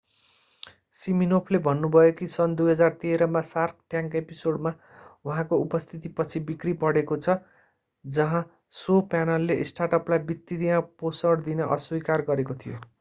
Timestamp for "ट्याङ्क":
3.89-4.15